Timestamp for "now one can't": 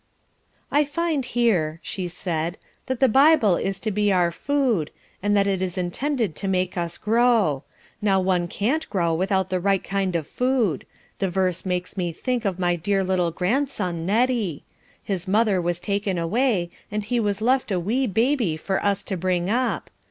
8.01-8.89